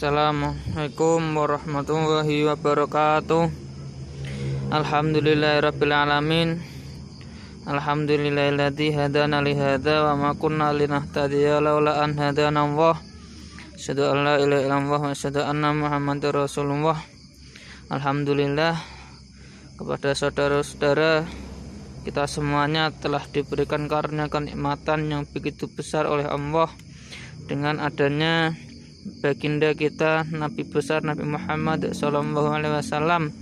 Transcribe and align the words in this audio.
Assalamualaikum 0.00 1.36
warahmatullahi 1.36 2.48
wabarakatuh. 2.48 3.52
Alhamdulillahirabbil 4.72 5.92
alamin. 5.92 6.56
Alhamdulillahilladzi 7.68 8.96
hadana 8.96 9.44
li 9.44 9.52
hadza 9.52 10.00
wa 10.08 10.16
ma 10.16 10.30
kunna 10.32 10.72
linahtadiya 10.72 11.60
laula 11.60 12.00
an 12.00 12.16
hadana 12.16 12.64
Allah. 12.64 12.96
Asyhadu 13.76 14.08
an 14.08 14.24
la 14.24 14.34
ilaha 14.40 14.64
illallah 14.64 15.00
wa 15.04 15.12
asyhadu 15.12 15.44
anna 15.44 15.76
Muhammadar 15.76 16.32
Rasulullah. 16.32 16.96
Alhamdulillah 17.92 18.80
kepada 19.76 20.16
saudara-saudara 20.16 21.28
kita 22.08 22.24
semuanya 22.24 22.88
telah 22.88 23.20
diberikan 23.28 23.84
karunia 23.84 24.32
kenikmatan 24.32 25.12
yang 25.12 25.28
begitu 25.28 25.68
besar 25.68 26.08
oleh 26.08 26.24
Allah 26.24 26.72
dengan 27.44 27.76
adanya 27.84 28.56
baginda 29.24 29.72
kita 29.72 30.28
Nabi 30.28 30.68
besar 30.68 31.00
Nabi 31.00 31.24
Muhammad 31.24 31.96
Sallallahu 31.96 32.52
Alaihi 32.52 32.74
Wasallam 32.76 33.32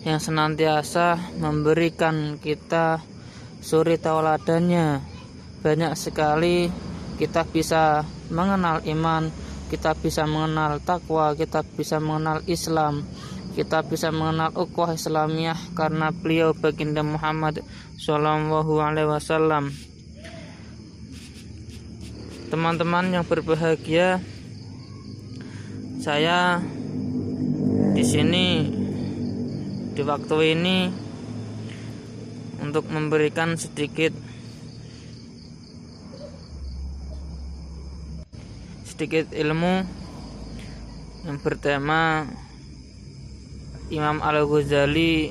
yang 0.00 0.16
senantiasa 0.16 1.20
memberikan 1.36 2.40
kita 2.40 3.04
suri 3.60 4.00
tauladannya 4.00 5.04
banyak 5.60 5.92
sekali 5.92 6.72
kita 7.20 7.44
bisa 7.44 8.08
mengenal 8.32 8.80
iman 8.88 9.28
kita 9.68 9.92
bisa 9.92 10.24
mengenal 10.24 10.80
takwa 10.80 11.36
kita 11.36 11.60
bisa 11.76 12.00
mengenal 12.00 12.40
Islam 12.48 13.04
kita 13.52 13.84
bisa 13.84 14.08
mengenal 14.08 14.56
ukhuwah 14.56 14.96
Islamiyah 14.96 15.76
karena 15.76 16.16
beliau 16.16 16.56
baginda 16.56 17.04
Muhammad 17.04 17.60
Sallallahu 18.00 18.80
Alaihi 18.80 19.10
Wasallam 19.12 19.89
teman-teman 22.50 23.14
yang 23.14 23.22
berbahagia 23.22 24.18
saya 26.02 26.58
di 27.94 28.02
sini 28.02 28.46
di 29.94 30.02
waktu 30.02 30.58
ini 30.58 30.78
untuk 32.58 32.90
memberikan 32.90 33.54
sedikit 33.54 34.10
sedikit 38.82 39.30
ilmu 39.30 39.86
yang 41.30 41.38
bertema 41.38 42.26
Imam 43.94 44.18
Al-Ghazali 44.18 45.30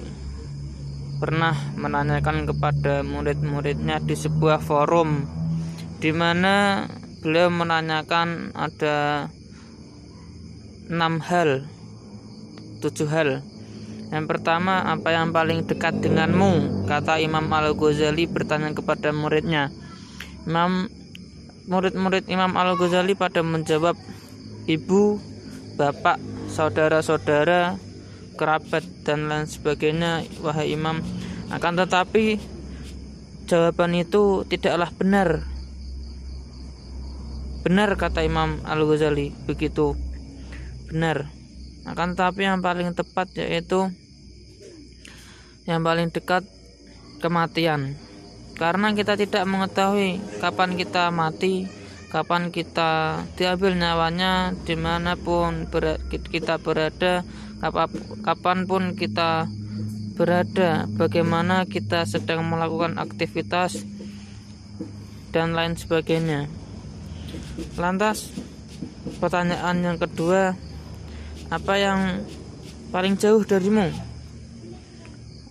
pernah 1.20 1.76
menanyakan 1.76 2.48
kepada 2.48 3.04
murid-muridnya 3.04 4.00
di 4.00 4.16
sebuah 4.16 4.64
forum 4.64 5.28
di 6.00 6.16
mana 6.16 6.88
beliau 7.20 7.52
menanyakan 7.52 8.56
ada 8.56 9.28
enam 10.90 11.20
hal 11.20 11.68
tujuh 12.80 13.08
hal. 13.12 13.44
Yang 14.10 14.26
pertama 14.26 14.82
apa 14.90 15.14
yang 15.14 15.30
paling 15.30 15.70
dekat 15.70 16.02
denganmu? 16.02 16.84
Kata 16.90 17.22
Imam 17.22 17.46
Al-Ghazali 17.52 18.26
bertanya 18.26 18.74
kepada 18.74 19.14
muridnya. 19.14 19.70
Imam 20.50 20.90
murid-murid 21.70 22.26
Imam 22.26 22.58
Al-Ghazali 22.58 23.14
pada 23.14 23.46
menjawab 23.46 23.94
ibu 24.66 25.22
bapak 25.78 26.18
saudara-saudara 26.50 27.78
kerabat 28.34 28.82
dan 29.06 29.30
lain 29.30 29.46
sebagainya 29.46 30.26
wahai 30.42 30.74
imam. 30.74 31.06
Akan 31.54 31.78
tetapi 31.78 32.42
jawaban 33.46 33.94
itu 33.94 34.48
tidaklah 34.50 34.90
benar 34.96 35.46
Benar 37.60 38.00
kata 38.00 38.24
Imam 38.24 38.64
Al-Ghazali, 38.64 39.36
begitu. 39.44 39.96
Benar. 40.88 41.28
Akan 41.84 42.16
tapi 42.16 42.48
yang 42.48 42.64
paling 42.64 42.96
tepat 42.96 43.34
yaitu 43.36 43.92
yang 45.68 45.84
paling 45.84 46.10
dekat 46.10 46.48
kematian. 47.20 48.00
Karena 48.56 48.92
kita 48.92 49.16
tidak 49.16 49.48
mengetahui 49.48 50.20
kapan 50.44 50.76
kita 50.76 51.12
mati, 51.12 51.68
kapan 52.12 52.52
kita 52.52 53.24
diambil 53.40 53.76
nyawanya, 53.76 54.52
di 54.68 54.76
mana 54.76 55.16
pun 55.16 55.68
kita 56.10 56.60
berada, 56.60 57.24
kapan 58.24 58.68
pun 58.68 58.96
kita 59.00 59.48
berada, 60.20 60.92
bagaimana 61.00 61.64
kita 61.64 62.04
sedang 62.04 62.44
melakukan 62.44 63.00
aktivitas 63.00 63.88
dan 65.32 65.56
lain 65.56 65.80
sebagainya. 65.80 66.52
Lantas 67.76 68.32
pertanyaan 69.20 69.80
yang 69.84 69.98
kedua, 69.98 70.56
apa 71.50 71.74
yang 71.80 72.24
paling 72.94 73.18
jauh 73.18 73.42
darimu? 73.44 73.90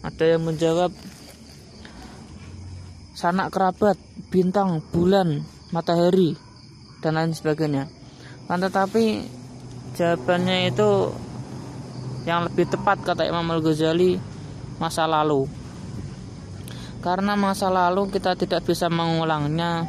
Ada 0.03 0.39
yang 0.39 0.43
menjawab 0.47 0.95
sanak 3.19 3.51
kerabat, 3.51 3.99
bintang, 4.31 4.79
bulan, 4.95 5.43
matahari, 5.75 6.39
dan 7.03 7.19
lain 7.19 7.35
sebagainya. 7.35 7.91
Kan 8.47 8.63
tetapi 8.63 9.27
jawabannya 9.99 10.71
itu 10.71 11.11
yang 12.25 12.47
lebih 12.47 12.71
tepat 12.71 13.03
kata 13.03 13.27
Imam 13.27 13.45
Al-Ghazali 13.51 14.21
masa 14.79 15.11
lalu. 15.11 15.51
Karena 17.03 17.35
masa 17.35 17.71
lalu 17.71 18.07
kita 18.11 18.39
tidak 18.39 18.67
bisa 18.67 18.87
mengulangnya, 18.87 19.87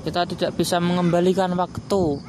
kita 0.00 0.24
tidak 0.24 0.56
bisa 0.56 0.80
mengembalikan 0.80 1.52
waktu 1.56 2.20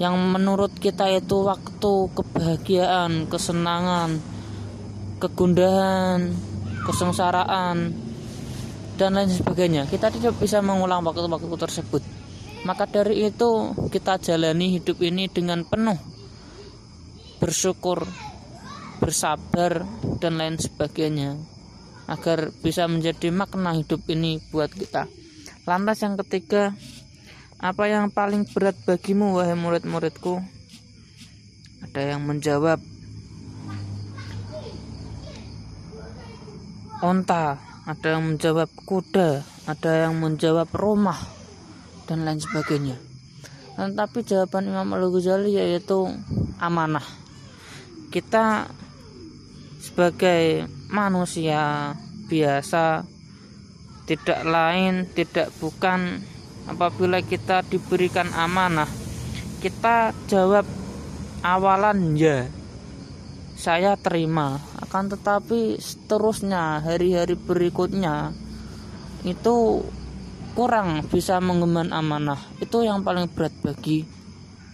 yang 0.00 0.16
menurut 0.16 0.72
kita 0.80 1.12
itu 1.12 1.44
waktu 1.44 1.92
kebahagiaan, 2.16 3.28
kesenangan, 3.28 4.16
kegundahan, 5.20 6.32
kesengsaraan 6.88 7.92
dan 8.96 9.10
lain 9.12 9.28
sebagainya. 9.28 9.84
Kita 9.84 10.08
tidak 10.08 10.40
bisa 10.40 10.64
mengulang 10.64 11.04
waktu-waktu 11.04 11.56
tersebut. 11.60 12.02
Maka 12.64 12.88
dari 12.88 13.28
itu 13.28 13.72
kita 13.92 14.20
jalani 14.20 14.80
hidup 14.80 15.00
ini 15.04 15.28
dengan 15.28 15.64
penuh 15.64 15.96
bersyukur, 17.40 18.04
bersabar 19.00 19.88
dan 20.20 20.36
lain 20.36 20.60
sebagainya 20.60 21.40
agar 22.04 22.52
bisa 22.60 22.84
menjadi 22.84 23.32
makna 23.32 23.72
hidup 23.72 24.04
ini 24.12 24.44
buat 24.52 24.68
kita. 24.68 25.08
Lantas 25.64 26.04
yang 26.04 26.20
ketiga, 26.20 26.76
apa 27.60 27.84
yang 27.92 28.08
paling 28.08 28.48
berat 28.48 28.72
bagimu 28.88 29.36
wahai 29.36 29.52
murid-muridku? 29.52 30.40
Ada 31.84 32.16
yang 32.16 32.24
menjawab 32.24 32.80
onta, 37.04 37.60
ada 37.84 38.06
yang 38.16 38.32
menjawab 38.32 38.68
kuda, 38.88 39.44
ada 39.68 39.90
yang 40.08 40.16
menjawab 40.16 40.72
rumah 40.72 41.20
dan 42.08 42.24
lain 42.24 42.40
sebagainya. 42.40 42.96
Tetapi 43.76 44.24
jawaban 44.24 44.72
Imam 44.72 44.96
Al-Ghazali 44.96 45.60
yaitu 45.60 46.08
amanah. 46.56 47.04
Kita 48.08 48.72
sebagai 49.84 50.64
manusia 50.88 51.92
biasa 52.24 53.04
tidak 54.08 54.40
lain 54.48 55.08
tidak 55.12 55.52
bukan 55.60 56.24
apabila 56.68 57.22
kita 57.24 57.62
diberikan 57.64 58.28
amanah 58.34 58.88
kita 59.60 60.16
jawab 60.28 60.64
awalan 61.44 62.16
ya 62.16 62.48
saya 63.60 63.92
terima. 64.00 64.56
Akan 64.80 65.12
tetapi 65.12 65.76
seterusnya 65.76 66.80
hari-hari 66.80 67.36
berikutnya 67.36 68.32
itu 69.20 69.84
kurang 70.56 71.04
bisa 71.12 71.36
mengemban 71.44 71.92
amanah. 71.92 72.40
Itu 72.56 72.80
yang 72.80 73.04
paling 73.04 73.28
berat 73.28 73.52
bagi 73.60 74.08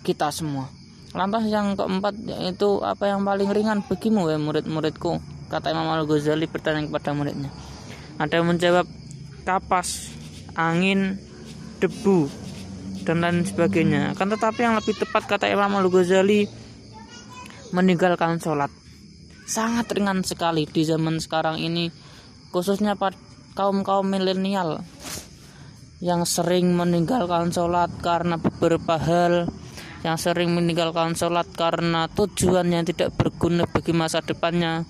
kita 0.07 0.31
semua. 0.31 0.71
Lantas 1.11 1.51
yang 1.51 1.75
keempat 1.75 2.15
yaitu 2.31 2.79
apa 2.87 3.11
yang 3.11 3.27
paling 3.27 3.51
ringan 3.51 3.83
bagimu 3.83 4.31
ya 4.31 4.39
murid-muridku? 4.39 5.19
Kata 5.51 5.75
Imam 5.75 5.91
Al-Ghazali 5.91 6.47
bertanya 6.47 6.87
kepada 6.87 7.11
muridnya. 7.11 7.51
Ada 8.23 8.39
yang 8.39 8.55
menjawab 8.55 8.87
kapas 9.43 10.15
angin 10.55 11.19
debu 11.79 12.29
dan 13.07 13.23
lain 13.23 13.47
sebagainya. 13.47 14.19
Kan 14.19 14.33
tetapi 14.33 14.67
yang 14.67 14.75
lebih 14.75 14.99
tepat 14.99 15.31
kata 15.31 15.47
Imam 15.47 15.71
Al-Ghazali 15.79 16.51
meninggalkan 17.71 18.43
sholat. 18.43 18.71
Sangat 19.47 19.87
ringan 19.95 20.27
sekali 20.27 20.67
di 20.67 20.83
zaman 20.83 21.23
sekarang 21.23 21.63
ini 21.63 21.93
khususnya 22.51 22.99
pada 22.99 23.15
kaum 23.57 23.87
kaum 23.87 24.05
milenial 24.11 24.85
yang 26.05 26.29
sering 26.29 26.77
meninggalkan 26.77 27.49
sholat 27.49 27.89
karena 28.05 28.37
beberapa 28.37 29.01
hal 29.01 29.49
yang 30.05 30.21
sering 30.21 30.53
meninggalkan 30.53 31.17
sholat 31.17 31.49
karena 31.57 32.05
tujuan 32.13 32.69
yang 32.69 32.85
tidak 32.85 33.17
berguna 33.17 33.65
bagi 33.65 33.97
masa 33.97 34.21
depannya. 34.21 34.85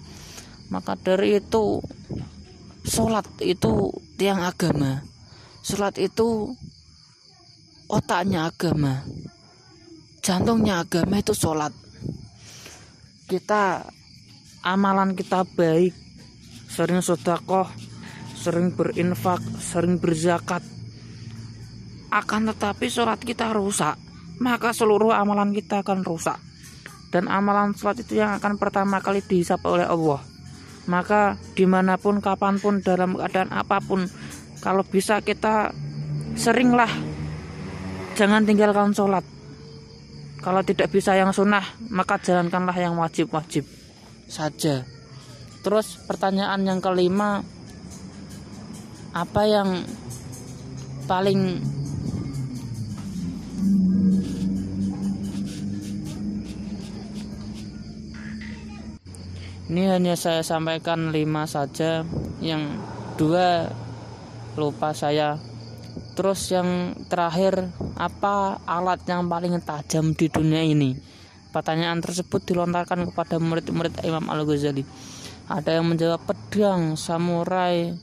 Maka 0.66 0.98
dari 0.98 1.38
itu 1.38 1.78
sholat 2.82 3.24
itu 3.38 3.94
tiang 4.18 4.42
agama. 4.42 5.06
Sholat 5.62 5.94
itu 6.02 6.58
otaknya 7.86 8.50
agama 8.50 9.06
jantungnya 10.26 10.82
agama 10.82 11.22
itu 11.22 11.30
sholat. 11.38 11.70
Kita 13.30 13.86
amalan 14.66 15.14
kita 15.14 15.46
baik 15.46 15.94
sering 16.66 16.98
sodakoh 16.98 17.70
sering 18.34 18.74
berinfak 18.74 19.38
sering 19.62 20.02
berzakat. 20.02 20.66
Akan 22.10 22.50
tetapi 22.50 22.90
sholat 22.90 23.22
kita 23.22 23.54
rusak 23.54 23.94
maka 24.42 24.74
seluruh 24.74 25.14
amalan 25.14 25.54
kita 25.54 25.86
akan 25.86 26.02
rusak. 26.02 26.42
Dan 27.14 27.30
amalan 27.30 27.70
sholat 27.78 28.02
itu 28.02 28.18
yang 28.18 28.34
akan 28.42 28.58
pertama 28.58 28.98
kali 28.98 29.22
dihisap 29.22 29.62
oleh 29.62 29.86
Allah. 29.86 30.26
Maka 30.90 31.38
di 31.54 31.70
mana 31.70 31.94
pun 32.02 32.18
kapan 32.18 32.58
pun 32.58 32.82
dalam 32.82 33.14
keadaan 33.14 33.54
apa 33.54 33.78
pun 33.78 34.10
kalau 34.58 34.82
bisa 34.82 35.22
kita 35.22 35.70
seringlah 36.34 36.90
jangan 38.16 38.48
tinggalkan 38.48 38.96
sholat. 38.96 39.22
Kalau 40.40 40.64
tidak 40.64 40.88
bisa 40.88 41.12
yang 41.12 41.36
sunnah 41.36 41.62
maka 41.92 42.16
jalankanlah 42.16 42.74
yang 42.74 42.96
wajib-wajib. 42.96 43.68
Saja. 44.26 44.82
Terus 45.60 46.00
pertanyaan 46.08 46.64
yang 46.64 46.80
kelima 46.80 47.44
apa 49.12 49.42
yang 49.44 49.84
paling 51.06 51.60
ini 59.68 59.82
hanya 59.92 60.16
saya 60.16 60.40
sampaikan 60.40 61.12
lima 61.12 61.44
saja. 61.44 62.00
Yang 62.40 62.80
dua 63.20 63.68
lupa 64.56 64.96
saya 64.96 65.36
terus 66.16 66.48
yang 66.52 66.92
terakhir 67.08 67.72
apa 67.96 68.60
alat 68.64 69.04
yang 69.08 69.28
paling 69.28 69.56
tajam 69.64 70.12
di 70.12 70.26
dunia 70.28 70.64
ini? 70.64 70.96
Pertanyaan 71.52 72.04
tersebut 72.04 72.44
dilontarkan 72.44 73.08
kepada 73.12 73.40
murid-murid 73.40 74.04
Imam 74.04 74.28
Al-Ghazali. 74.28 74.84
Ada 75.48 75.80
yang 75.80 75.88
menjawab 75.88 76.20
pedang 76.28 77.00
samurai. 77.00 77.96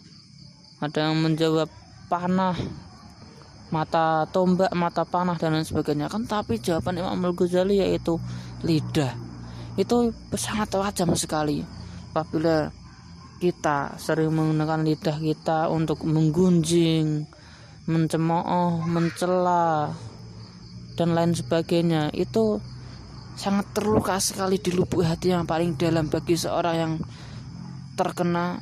Ada 0.81 1.09
yang 1.09 1.21
menjawab 1.21 1.69
panah 2.09 2.57
mata 3.73 4.29
tombak 4.29 4.69
mata 4.77 5.01
panah 5.05 5.37
dan 5.37 5.57
lain 5.57 5.65
sebagainya. 5.65 6.09
Kan 6.09 6.25
tapi 6.25 6.57
jawaban 6.61 6.97
Imam 6.97 7.17
Al-Ghazali 7.17 7.81
yaitu 7.81 8.17
lidah. 8.65 9.13
Itu 9.77 10.13
sangat 10.33 10.73
tajam 10.73 11.13
sekali. 11.13 11.61
Apabila 12.13 12.69
kita 13.41 13.97
sering 13.99 14.31
menggunakan 14.31 14.87
lidah 14.87 15.17
kita 15.19 15.67
untuk 15.67 16.05
menggunjing, 16.07 17.27
mencemooh, 17.83 18.87
mencela 18.87 19.91
dan 20.95 21.09
lain 21.11 21.35
sebagainya. 21.35 22.13
Itu 22.15 22.63
sangat 23.35 23.75
terluka 23.75 24.21
sekali 24.23 24.61
di 24.61 24.71
lubuk 24.71 25.03
hati 25.03 25.33
yang 25.33 25.43
paling 25.43 25.75
dalam 25.75 26.07
bagi 26.07 26.37
seorang 26.37 26.75
yang 26.77 26.93
terkena 27.99 28.61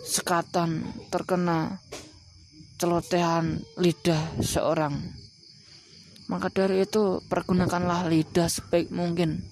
sekatan, 0.00 0.86
terkena 1.12 1.76
celotehan 2.80 3.60
lidah 3.76 4.40
seorang. 4.40 4.96
Maka 6.30 6.48
dari 6.48 6.86
itu 6.86 7.20
pergunakanlah 7.26 8.06
lidah 8.06 8.46
sebaik 8.46 8.88
mungkin. 8.94 9.44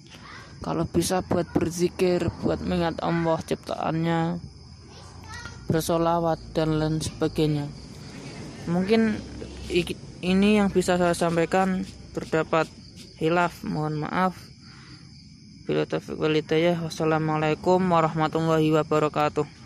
Kalau 0.59 0.83
bisa 0.83 1.23
buat 1.23 1.47
berzikir 1.55 2.27
buat 2.43 2.59
mengingat 2.59 2.99
Allah 2.99 3.39
ciptaannya 3.39 4.43
bersolawat 5.71 6.39
dan 6.51 6.75
lain 6.75 6.99
sebagainya 6.99 7.88
mungkin 8.69 9.17
ini 10.23 10.61
yang 10.61 10.69
bisa 10.71 10.95
saya 10.95 11.17
sampaikan 11.17 11.83
terdapat 12.15 12.69
hilaf 13.19 13.65
mohon 13.67 14.05
maaf. 14.05 14.37
Bila 15.67 15.85
taufiq 15.85 16.17
walidayah 16.17 16.81
wassalamualaikum 16.81 17.77
warahmatullahi 17.77 18.73
wabarakatuh 18.73 19.58